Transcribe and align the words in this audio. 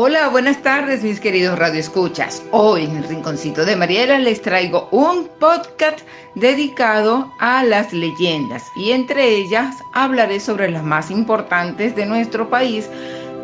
Hola, 0.00 0.28
buenas 0.28 0.62
tardes 0.62 1.02
mis 1.02 1.18
queridos 1.18 1.58
radioescuchas. 1.58 2.44
Hoy 2.52 2.84
en 2.84 2.98
el 2.98 3.02
Rinconcito 3.02 3.64
de 3.64 3.74
Mariela 3.74 4.20
les 4.20 4.40
traigo 4.40 4.88
un 4.92 5.28
podcast 5.40 6.02
dedicado 6.36 7.34
a 7.40 7.64
las 7.64 7.92
leyendas 7.92 8.62
y 8.76 8.92
entre 8.92 9.28
ellas 9.28 9.74
hablaré 9.94 10.38
sobre 10.38 10.70
las 10.70 10.84
más 10.84 11.10
importantes 11.10 11.96
de 11.96 12.06
nuestro 12.06 12.48
país, 12.48 12.88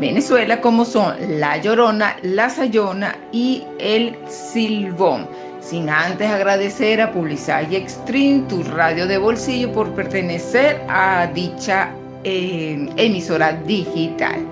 Venezuela, 0.00 0.60
como 0.60 0.84
son 0.84 1.14
La 1.38 1.56
Llorona, 1.58 2.16
La 2.22 2.50
Sayona 2.50 3.16
y 3.30 3.62
El 3.78 4.18
Silbón. 4.28 5.28
Sin 5.60 5.88
antes 5.88 6.28
agradecer 6.28 7.00
a 7.00 7.12
Publicidad 7.12 7.70
y 7.70 7.76
Extreme, 7.76 8.48
tu 8.48 8.64
radio 8.64 9.06
de 9.06 9.18
bolsillo, 9.18 9.72
por 9.72 9.94
pertenecer 9.94 10.82
a 10.88 11.28
dicha 11.32 11.92
eh, 12.24 12.88
emisora 12.96 13.52
digital. 13.52 14.44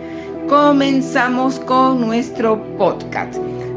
Comenzamos 0.48 1.60
con 1.60 2.00
nuestro 2.00 2.62
podcast. 2.78 3.34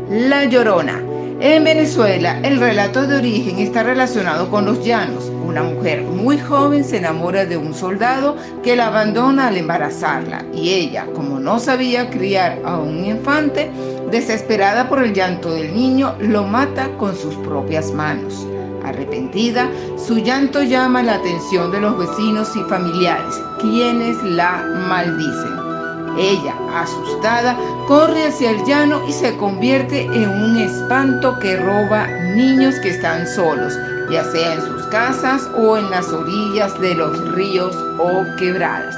La 0.09 0.45
Llorona. 0.45 1.03
En 1.41 1.65
Venezuela, 1.65 2.39
el 2.43 2.61
relato 2.61 3.05
de 3.05 3.17
origen 3.17 3.59
está 3.59 3.83
relacionado 3.83 4.49
con 4.49 4.63
los 4.63 4.81
llanos. 4.85 5.29
Una 5.45 5.63
mujer 5.63 6.01
muy 6.03 6.39
joven 6.39 6.85
se 6.85 6.97
enamora 6.97 7.45
de 7.45 7.57
un 7.57 7.73
soldado 7.73 8.37
que 8.63 8.77
la 8.77 8.87
abandona 8.87 9.47
al 9.47 9.57
embarazarla 9.57 10.45
y 10.53 10.69
ella, 10.69 11.07
como 11.13 11.41
no 11.41 11.59
sabía 11.59 12.09
criar 12.09 12.61
a 12.63 12.77
un 12.77 13.03
infante, 13.03 13.69
desesperada 14.09 14.87
por 14.87 15.03
el 15.03 15.13
llanto 15.13 15.51
del 15.51 15.75
niño, 15.75 16.15
lo 16.21 16.45
mata 16.45 16.87
con 16.97 17.17
sus 17.17 17.35
propias 17.35 17.91
manos. 17.91 18.47
Arrepentida, 18.85 19.69
su 19.97 20.19
llanto 20.19 20.63
llama 20.63 21.03
la 21.03 21.15
atención 21.15 21.69
de 21.69 21.81
los 21.81 21.97
vecinos 21.97 22.55
y 22.55 22.61
familiares, 22.69 23.35
quienes 23.59 24.23
la 24.23 24.63
maldicen. 24.87 25.70
Ella, 26.17 26.55
asustada, 26.75 27.57
corre 27.87 28.25
hacia 28.25 28.51
el 28.51 28.63
llano 28.65 29.01
y 29.07 29.13
se 29.13 29.37
convierte 29.37 30.03
en 30.03 30.29
un 30.29 30.57
espanto 30.57 31.39
que 31.39 31.57
roba 31.57 32.07
niños 32.07 32.75
que 32.79 32.89
están 32.89 33.25
solos, 33.27 33.73
ya 34.09 34.23
sea 34.25 34.55
en 34.55 34.61
sus 34.61 34.83
casas 34.87 35.49
o 35.55 35.77
en 35.77 35.89
las 35.89 36.09
orillas 36.09 36.79
de 36.81 36.95
los 36.95 37.17
ríos 37.33 37.75
o 37.97 38.25
quebradas. 38.37 38.97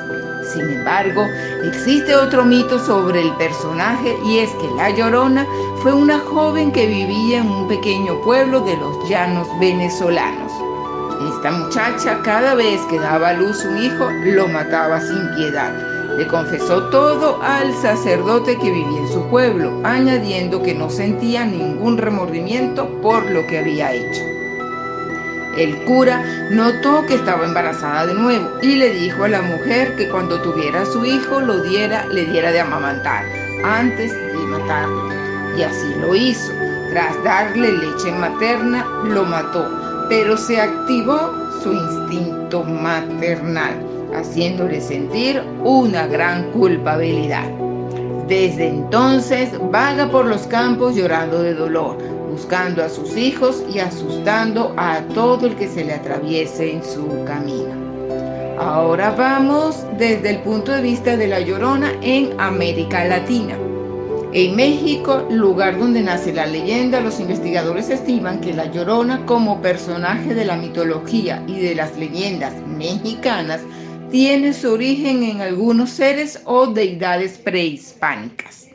Sin 0.51 0.69
embargo, 0.69 1.25
existe 1.63 2.15
otro 2.15 2.43
mito 2.45 2.79
sobre 2.79 3.21
el 3.21 3.31
personaje 3.37 4.17
y 4.25 4.39
es 4.39 4.49
que 4.55 4.69
La 4.75 4.89
Llorona 4.89 5.45
fue 5.81 5.93
una 5.93 6.19
joven 6.19 6.71
que 6.71 6.87
vivía 6.87 7.39
en 7.39 7.49
un 7.49 7.67
pequeño 7.67 8.19
pueblo 8.21 8.59
de 8.61 8.75
los 8.75 9.07
llanos 9.07 9.47
venezolanos. 9.59 10.51
Esta 11.35 11.51
muchacha 11.51 12.21
cada 12.23 12.55
vez 12.55 12.81
que 12.89 12.99
daba 12.99 13.29
a 13.29 13.33
luz 13.33 13.63
un 13.63 13.77
hijo 13.77 14.09
lo 14.25 14.47
mataba 14.47 14.99
sin 14.99 15.33
piedad 15.35 15.92
le 16.17 16.27
confesó 16.27 16.89
todo 16.89 17.41
al 17.41 17.73
sacerdote 17.75 18.57
que 18.57 18.71
vivía 18.71 18.99
en 18.99 19.07
su 19.07 19.23
pueblo, 19.29 19.81
añadiendo 19.83 20.61
que 20.61 20.75
no 20.75 20.89
sentía 20.89 21.45
ningún 21.45 21.97
remordimiento 21.97 22.87
por 23.01 23.29
lo 23.31 23.45
que 23.47 23.59
había 23.59 23.93
hecho. 23.93 24.21
El 25.57 25.75
cura 25.85 26.23
notó 26.51 27.05
que 27.05 27.15
estaba 27.15 27.45
embarazada 27.45 28.07
de 28.07 28.15
nuevo 28.15 28.49
y 28.61 28.75
le 28.75 28.91
dijo 28.91 29.23
a 29.23 29.27
la 29.27 29.41
mujer 29.41 29.95
que 29.95 30.09
cuando 30.09 30.41
tuviera 30.41 30.81
a 30.81 30.85
su 30.85 31.05
hijo 31.05 31.41
lo 31.41 31.61
diera, 31.61 32.07
le 32.07 32.25
diera 32.25 32.51
de 32.51 32.59
amamantar 32.59 33.23
antes 33.63 34.11
de 34.11 34.47
matarlo. 34.47 35.09
Y 35.57 35.61
así 35.61 35.93
lo 36.01 36.15
hizo. 36.15 36.51
Tras 36.89 37.23
darle 37.23 37.71
leche 37.71 38.11
materna, 38.11 38.85
lo 39.03 39.25
mató, 39.25 39.69
pero 40.09 40.37
se 40.37 40.59
activó 40.59 41.31
su 41.61 41.71
instinto 41.71 42.63
maternal 42.63 43.93
haciéndole 44.15 44.81
sentir 44.81 45.41
una 45.63 46.07
gran 46.07 46.51
culpabilidad. 46.51 47.49
Desde 48.27 48.67
entonces 48.67 49.49
vaga 49.71 50.09
por 50.09 50.25
los 50.25 50.47
campos 50.47 50.95
llorando 50.95 51.41
de 51.41 51.53
dolor, 51.53 51.97
buscando 52.31 52.83
a 52.83 52.89
sus 52.89 53.17
hijos 53.17 53.63
y 53.73 53.79
asustando 53.79 54.73
a 54.77 55.01
todo 55.13 55.47
el 55.47 55.55
que 55.55 55.67
se 55.67 55.83
le 55.83 55.93
atraviese 55.93 56.71
en 56.71 56.83
su 56.83 57.23
camino. 57.25 57.83
Ahora 58.59 59.11
vamos 59.11 59.85
desde 59.97 60.29
el 60.29 60.39
punto 60.39 60.71
de 60.71 60.81
vista 60.81 61.17
de 61.17 61.27
la 61.27 61.41
Llorona 61.41 61.91
en 62.01 62.39
América 62.39 63.03
Latina. 63.03 63.57
En 64.31 64.55
México, 64.55 65.27
lugar 65.29 65.77
donde 65.77 66.01
nace 66.01 66.33
la 66.33 66.47
leyenda, 66.47 67.01
los 67.01 67.19
investigadores 67.19 67.89
estiman 67.89 68.41
que 68.41 68.53
la 68.53 68.65
Llorona 68.65 69.25
como 69.25 69.61
personaje 69.61 70.33
de 70.33 70.45
la 70.45 70.55
mitología 70.55 71.43
y 71.45 71.59
de 71.59 71.75
las 71.75 71.97
leyendas 71.97 72.53
mexicanas 72.65 73.61
tiene 74.13 74.53
su 74.53 74.71
origen 74.71 75.23
en 75.23 75.41
algunos 75.41 75.89
seres 75.89 76.39
o 76.45 76.67
deidades 76.67 77.39
prehispánicas. 77.39 78.67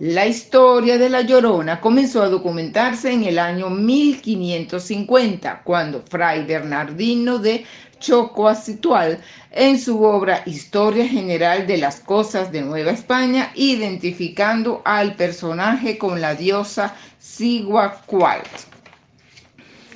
La 0.00 0.26
historia 0.26 0.98
de 0.98 1.08
la 1.08 1.20
Llorona 1.20 1.80
comenzó 1.80 2.24
a 2.24 2.28
documentarse 2.28 3.12
en 3.12 3.22
el 3.22 3.38
año 3.38 3.70
1550, 3.70 5.62
cuando 5.62 6.02
Fray 6.10 6.44
Bernardino 6.44 7.38
de 7.38 7.64
Chocoacitual, 8.00 9.20
en 9.52 9.78
su 9.78 10.02
obra 10.02 10.42
Historia 10.44 11.06
General 11.06 11.68
de 11.68 11.76
las 11.76 12.00
Cosas 12.00 12.50
de 12.50 12.62
Nueva 12.62 12.90
España, 12.90 13.52
identificando 13.54 14.82
al 14.84 15.14
personaje 15.14 15.98
con 15.98 16.20
la 16.20 16.34
diosa 16.34 16.96
Siguacualt. 17.20 18.73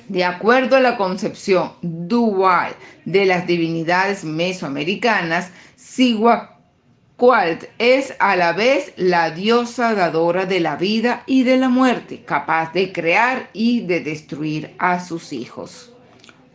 De 0.09 0.25
acuerdo 0.25 0.75
a 0.75 0.79
la 0.79 0.97
concepción 0.97 1.73
dual 1.83 2.73
de 3.05 3.25
las 3.25 3.45
divinidades 3.45 4.23
mesoamericanas, 4.23 5.51
Siguacualt 5.75 7.65
es 7.77 8.15
a 8.17 8.35
la 8.35 8.53
vez 8.53 8.91
la 8.97 9.29
diosa 9.29 9.93
dadora 9.93 10.47
de 10.47 10.61
la 10.61 10.77
vida 10.77 11.21
y 11.27 11.43
de 11.43 11.57
la 11.57 11.69
muerte, 11.69 12.23
capaz 12.25 12.73
de 12.73 12.91
crear 12.91 13.51
y 13.53 13.81
de 13.81 13.99
destruir 13.99 14.73
a 14.79 14.99
sus 14.99 15.31
hijos. 15.31 15.93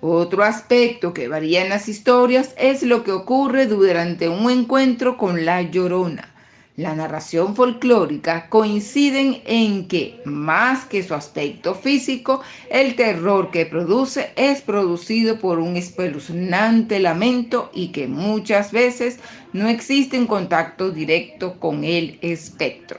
Otro 0.00 0.42
aspecto 0.42 1.14
que 1.14 1.28
varía 1.28 1.62
en 1.62 1.68
las 1.68 1.88
historias 1.88 2.54
es 2.58 2.82
lo 2.82 3.04
que 3.04 3.12
ocurre 3.12 3.66
durante 3.66 4.28
un 4.28 4.50
encuentro 4.50 5.16
con 5.16 5.44
la 5.44 5.62
llorona 5.62 6.33
la 6.76 6.94
narración 6.94 7.54
folclórica 7.54 8.48
coinciden 8.48 9.42
en 9.44 9.86
que, 9.86 10.20
más 10.24 10.84
que 10.86 11.04
su 11.04 11.14
aspecto 11.14 11.74
físico, 11.76 12.40
el 12.68 12.96
terror 12.96 13.52
que 13.52 13.64
produce 13.64 14.32
es 14.34 14.60
producido 14.60 15.38
por 15.38 15.60
un 15.60 15.76
espeluznante 15.76 16.98
lamento 16.98 17.70
y 17.72 17.88
que 17.88 18.08
muchas 18.08 18.72
veces 18.72 19.20
no 19.52 19.68
existe 19.68 20.18
un 20.18 20.26
contacto 20.26 20.90
directo 20.90 21.60
con 21.60 21.84
el 21.84 22.18
espectro. 22.22 22.98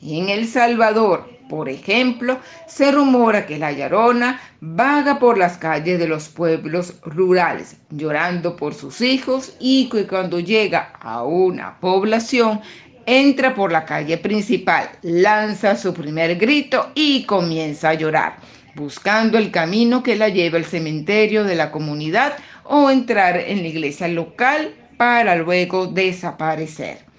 En 0.00 0.28
El 0.28 0.46
Salvador, 0.46 1.33
por 1.48 1.68
ejemplo, 1.68 2.38
se 2.66 2.90
rumora 2.90 3.46
que 3.46 3.58
la 3.58 3.72
Llorona 3.72 4.40
vaga 4.60 5.18
por 5.18 5.36
las 5.36 5.58
calles 5.58 5.98
de 5.98 6.08
los 6.08 6.28
pueblos 6.28 6.94
rurales, 7.04 7.76
llorando 7.90 8.56
por 8.56 8.74
sus 8.74 9.00
hijos 9.00 9.54
y 9.60 9.88
que 9.88 10.06
cuando 10.06 10.40
llega 10.40 10.92
a 11.00 11.22
una 11.22 11.78
población 11.80 12.60
entra 13.06 13.54
por 13.54 13.70
la 13.70 13.84
calle 13.84 14.16
principal, 14.18 14.88
lanza 15.02 15.76
su 15.76 15.92
primer 15.92 16.36
grito 16.36 16.90
y 16.94 17.24
comienza 17.24 17.90
a 17.90 17.94
llorar, 17.94 18.36
buscando 18.74 19.36
el 19.36 19.50
camino 19.50 20.02
que 20.02 20.16
la 20.16 20.30
lleva 20.30 20.58
al 20.58 20.64
cementerio 20.64 21.44
de 21.44 21.54
la 21.54 21.70
comunidad 21.70 22.34
o 22.64 22.90
entrar 22.90 23.36
en 23.36 23.62
la 23.62 23.68
iglesia 23.68 24.08
local 24.08 24.74
para 24.96 25.36
luego 25.36 25.86
desaparecer. 25.86 27.13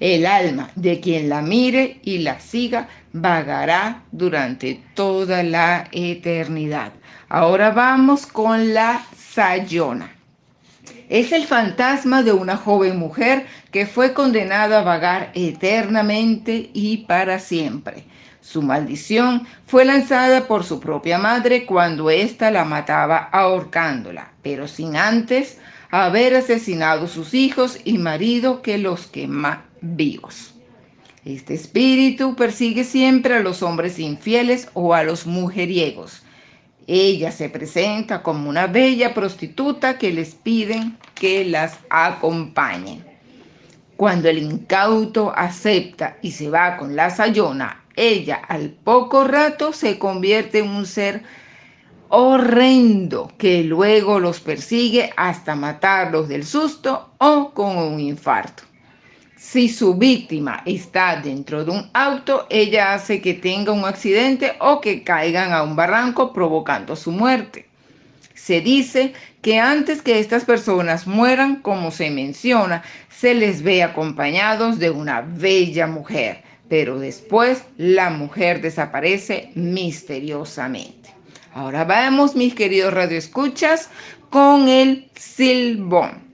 El 0.00 0.26
alma 0.26 0.70
de 0.76 1.00
quien 1.00 1.28
la 1.28 1.42
mire 1.42 1.98
y 2.04 2.18
la 2.18 2.38
siga 2.38 2.88
vagará 3.12 4.02
durante 4.12 4.80
toda 4.94 5.42
la 5.42 5.88
eternidad. 5.90 6.92
Ahora 7.28 7.70
vamos 7.70 8.24
con 8.26 8.74
la 8.74 9.04
Sayona. 9.16 10.12
Es 11.08 11.32
el 11.32 11.46
fantasma 11.46 12.22
de 12.22 12.32
una 12.32 12.56
joven 12.56 12.96
mujer 12.96 13.46
que 13.72 13.86
fue 13.86 14.14
condenada 14.14 14.80
a 14.80 14.84
vagar 14.84 15.32
eternamente 15.34 16.70
y 16.72 16.98
para 16.98 17.40
siempre. 17.40 18.04
Su 18.40 18.62
maldición 18.62 19.48
fue 19.66 19.84
lanzada 19.84 20.46
por 20.46 20.62
su 20.62 20.78
propia 20.78 21.18
madre 21.18 21.66
cuando 21.66 22.08
ésta 22.08 22.52
la 22.52 22.64
mataba 22.64 23.16
ahorcándola, 23.32 24.30
pero 24.42 24.68
sin 24.68 24.96
antes 24.96 25.58
haber 25.90 26.36
asesinado 26.36 27.08
sus 27.08 27.34
hijos 27.34 27.78
y 27.84 27.98
marido 27.98 28.62
que 28.62 28.78
los 28.78 29.06
quema 29.06 29.67
vivos. 29.80 30.54
Este 31.24 31.54
espíritu 31.54 32.36
persigue 32.36 32.84
siempre 32.84 33.34
a 33.34 33.40
los 33.40 33.62
hombres 33.62 33.98
infieles 33.98 34.68
o 34.74 34.94
a 34.94 35.02
los 35.02 35.26
mujeriegos 35.26 36.22
ella 36.88 37.30
se 37.32 37.50
presenta 37.50 38.22
como 38.22 38.48
una 38.48 38.66
bella 38.66 39.12
prostituta 39.12 39.98
que 39.98 40.10
les 40.10 40.34
piden 40.34 40.96
que 41.14 41.44
las 41.44 41.78
acompañen. 41.90 43.04
Cuando 43.98 44.30
el 44.30 44.38
incauto 44.38 45.30
acepta 45.36 46.16
y 46.22 46.32
se 46.32 46.48
va 46.48 46.78
con 46.78 46.96
la 46.96 47.10
sayona, 47.10 47.84
ella 47.94 48.36
al 48.36 48.70
poco 48.70 49.24
rato 49.24 49.74
se 49.74 49.98
convierte 49.98 50.60
en 50.60 50.70
un 50.70 50.86
ser 50.86 51.22
horrendo 52.08 53.30
que 53.36 53.64
luego 53.64 54.18
los 54.18 54.40
persigue 54.40 55.12
hasta 55.14 55.54
matarlos 55.56 56.26
del 56.26 56.46
susto 56.46 57.10
o 57.18 57.50
con 57.52 57.76
un 57.76 58.00
infarto. 58.00 58.62
Si 59.38 59.68
su 59.68 59.94
víctima 59.94 60.62
está 60.66 61.20
dentro 61.20 61.64
de 61.64 61.70
un 61.70 61.88
auto, 61.92 62.48
ella 62.50 62.94
hace 62.94 63.20
que 63.20 63.34
tenga 63.34 63.70
un 63.70 63.84
accidente 63.84 64.54
o 64.58 64.80
que 64.80 65.04
caigan 65.04 65.52
a 65.52 65.62
un 65.62 65.76
barranco 65.76 66.32
provocando 66.32 66.96
su 66.96 67.12
muerte. 67.12 67.66
Se 68.34 68.60
dice 68.60 69.12
que 69.40 69.60
antes 69.60 70.02
que 70.02 70.18
estas 70.18 70.44
personas 70.44 71.06
mueran, 71.06 71.62
como 71.62 71.92
se 71.92 72.10
menciona, 72.10 72.82
se 73.10 73.34
les 73.34 73.62
ve 73.62 73.84
acompañados 73.84 74.80
de 74.80 74.90
una 74.90 75.20
bella 75.20 75.86
mujer, 75.86 76.42
pero 76.68 76.98
después 76.98 77.62
la 77.76 78.10
mujer 78.10 78.60
desaparece 78.60 79.52
misteriosamente. 79.54 81.14
Ahora 81.54 81.84
vamos, 81.84 82.34
mis 82.34 82.56
queridos 82.56 82.92
radioescuchas, 82.92 83.88
con 84.30 84.68
el 84.68 85.08
silbón. 85.14 86.27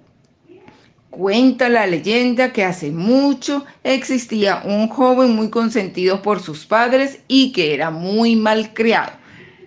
Cuenta 1.17 1.69
la 1.69 1.87
leyenda 1.87 2.53
que 2.53 2.65
hace 2.65 2.91
mucho 2.91 3.65
existía 3.85 4.63
un 4.65 4.89
joven 4.89 5.37
muy 5.37 5.49
consentido 5.49 6.23
por 6.23 6.43
sus 6.43 6.67
padres 6.67 7.21
y 7.29 7.53
que 7.53 7.73
era 7.73 7.93
muy 7.93 8.35
malcriado. 8.35 9.13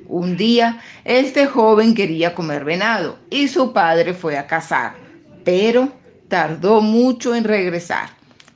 Un 0.09 0.35
día, 0.35 0.81
este 1.05 1.45
joven 1.47 1.95
quería 1.95 2.35
comer 2.35 2.65
venado 2.65 3.17
y 3.29 3.47
su 3.47 3.71
padre 3.71 4.13
fue 4.13 4.37
a 4.37 4.45
cazar, 4.45 4.95
pero 5.45 5.93
tardó 6.27 6.81
mucho 6.81 7.33
en 7.33 7.45
regresar. 7.45 8.09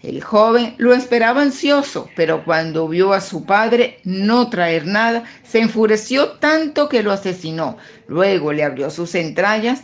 El 0.04 0.22
joven 0.22 0.76
lo 0.78 0.94
esperaba 0.94 1.44
ansioso, 1.44 2.10
pero 2.18 2.44
cuando 2.44 2.90
vio 2.90 3.14
a 3.14 3.22
su 3.22 3.46
padre 3.46 4.02
no 4.04 4.50
traer 4.50 4.86
nada, 4.86 5.24
se 5.44 5.62
enfureció 5.62 6.32
tanto 6.32 6.90
que 6.90 7.04
lo 7.04 7.14
asesinó. 7.14 7.78
Luego 8.10 8.52
le 8.52 8.66
abrió 8.66 8.90
sus 8.90 9.16
entrañas 9.16 9.84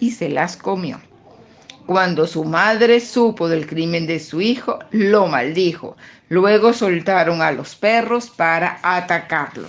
y 0.00 0.10
se 0.10 0.28
las 0.28 0.58
comió. 0.58 1.00
Cuando 1.86 2.26
su 2.26 2.44
madre 2.44 3.00
supo 3.00 3.48
del 3.48 3.66
crimen 3.66 4.06
de 4.06 4.20
su 4.20 4.40
hijo, 4.40 4.78
lo 4.92 5.26
maldijo. 5.26 5.96
Luego 6.28 6.72
soltaron 6.72 7.42
a 7.42 7.50
los 7.50 7.74
perros 7.74 8.30
para 8.30 8.78
atacarlo. 8.82 9.68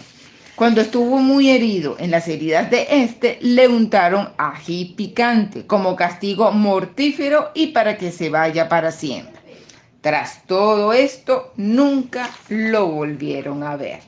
Cuando 0.56 0.82
estuvo 0.82 1.18
muy 1.18 1.50
herido 1.50 1.96
en 1.98 2.12
las 2.12 2.28
heridas 2.28 2.70
de 2.70 2.86
este, 2.90 3.40
le 3.42 3.68
untaron 3.68 4.30
ají 4.38 4.94
picante 4.96 5.66
como 5.66 5.96
castigo 5.96 6.52
mortífero 6.52 7.50
y 7.56 7.68
para 7.68 7.98
que 7.98 8.12
se 8.12 8.30
vaya 8.30 8.70
para 8.70 8.92
siempre. 8.92 9.42
Tras 10.02 10.44
todo 10.46 10.94
esto, 10.94 11.54
nunca 11.58 12.30
lo 12.50 12.88
volvieron 12.88 13.64
a 13.64 13.76
ver. 13.76 14.02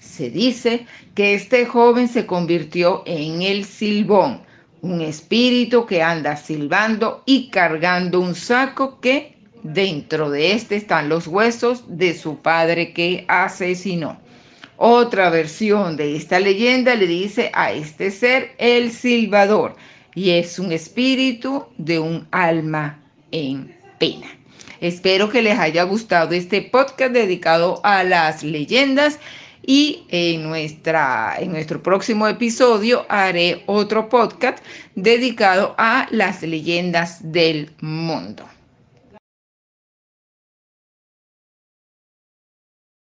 Se 0.00 0.30
dice 0.30 0.86
que 1.14 1.34
este 1.34 1.66
joven 1.66 2.08
se 2.08 2.24
convirtió 2.24 3.02
en 3.04 3.42
el 3.42 3.66
silbón, 3.66 4.40
un 4.82 5.00
espíritu 5.00 5.86
que 5.86 6.02
anda 6.02 6.36
silbando 6.36 7.22
y 7.24 7.48
cargando 7.50 8.20
un 8.20 8.34
saco 8.34 9.00
que 9.00 9.36
dentro 9.62 10.28
de 10.28 10.52
este 10.52 10.76
están 10.76 11.08
los 11.08 11.28
huesos 11.28 11.84
de 11.86 12.18
su 12.18 12.38
padre 12.38 12.92
que 12.92 13.24
asesinó. 13.28 14.20
Otra 14.76 15.30
versión 15.30 15.96
de 15.96 16.16
esta 16.16 16.40
leyenda 16.40 16.96
le 16.96 17.06
dice 17.06 17.50
a 17.54 17.72
este 17.72 18.10
ser 18.10 18.54
el 18.58 18.90
silbador 18.90 19.76
y 20.16 20.30
es 20.30 20.58
un 20.58 20.72
espíritu 20.72 21.66
de 21.78 22.00
un 22.00 22.26
alma 22.32 22.98
en 23.30 23.76
pena. 24.00 24.26
Espero 24.80 25.28
que 25.28 25.42
les 25.42 25.60
haya 25.60 25.84
gustado 25.84 26.32
este 26.32 26.60
podcast 26.60 27.12
dedicado 27.12 27.80
a 27.84 28.02
las 28.02 28.42
leyendas 28.42 29.20
y 29.64 30.04
en, 30.08 30.42
nuestra, 30.42 31.36
en 31.38 31.52
nuestro 31.52 31.82
próximo 31.82 32.26
episodio 32.26 33.06
haré 33.08 33.62
otro 33.66 34.08
podcast 34.08 34.64
dedicado 34.94 35.74
a 35.78 36.06
las 36.10 36.42
leyendas 36.42 37.32
del 37.32 37.72
mundo. 37.80 38.44